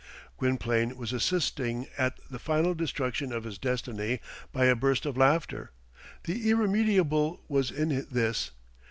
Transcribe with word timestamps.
Gwynplaine 0.39 0.97
was 0.97 1.13
assisting 1.13 1.85
at 1.95 2.19
the 2.27 2.39
final 2.39 2.73
destruction 2.73 3.31
of 3.31 3.43
his 3.43 3.59
destiny 3.59 4.19
by 4.51 4.65
a 4.65 4.75
burst 4.75 5.05
of 5.05 5.15
laughter. 5.15 5.69
The 6.23 6.49
irremediable 6.49 7.41
was 7.47 7.69
in 7.69 7.89
this. 8.09 8.49